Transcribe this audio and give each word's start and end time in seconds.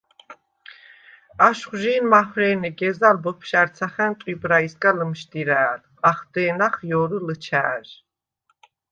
აშხვჟი̄ნ 1.47 2.03
მაჰვრე̄ნე 2.11 2.69
გეზალ 2.79 3.17
ბოფშა̈რცახა̈ნ 3.23 4.13
ტვიბრაისგა 4.19 4.91
ლჷმშდირა̄̈ლ. 4.97 5.81
ახდე̄ნახ 6.09 6.75
ჲორი 6.89 7.17
ლჷჩა̄̈ჟ. 7.27 7.89